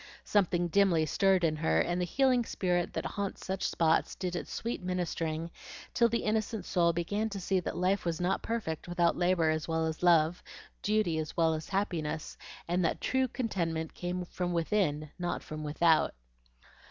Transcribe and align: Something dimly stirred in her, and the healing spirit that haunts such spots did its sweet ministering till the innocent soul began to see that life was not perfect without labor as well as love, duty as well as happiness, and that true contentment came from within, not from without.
Something 0.23 0.67
dimly 0.67 1.05
stirred 1.05 1.43
in 1.43 1.57
her, 1.57 1.79
and 1.79 2.01
the 2.01 2.05
healing 2.07 2.43
spirit 2.43 2.91
that 2.93 3.05
haunts 3.05 3.45
such 3.45 3.67
spots 3.69 4.15
did 4.15 4.35
its 4.35 4.51
sweet 4.51 4.81
ministering 4.81 5.51
till 5.93 6.09
the 6.09 6.23
innocent 6.23 6.65
soul 6.65 6.91
began 6.91 7.29
to 7.29 7.39
see 7.39 7.59
that 7.59 7.77
life 7.77 8.03
was 8.03 8.19
not 8.19 8.41
perfect 8.41 8.87
without 8.87 9.15
labor 9.15 9.51
as 9.51 9.67
well 9.67 9.85
as 9.85 10.01
love, 10.01 10.41
duty 10.81 11.19
as 11.19 11.37
well 11.37 11.53
as 11.53 11.69
happiness, 11.69 12.35
and 12.67 12.83
that 12.83 12.99
true 12.99 13.27
contentment 13.27 13.93
came 13.93 14.25
from 14.25 14.53
within, 14.53 15.11
not 15.19 15.43
from 15.43 15.63
without. 15.63 16.15